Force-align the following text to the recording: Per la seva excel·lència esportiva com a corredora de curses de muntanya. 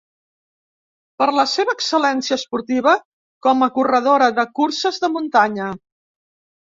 Per 1.21 1.27
la 1.39 1.43
seva 1.51 1.75
excel·lència 1.77 2.37
esportiva 2.41 2.95
com 3.47 3.67
a 3.67 3.71
corredora 3.79 4.31
de 4.41 4.47
curses 4.61 4.99
de 5.05 5.11
muntanya. 5.19 5.69